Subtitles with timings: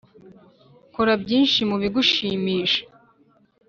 [0.93, 2.81] kora byinshi mubigushimisha.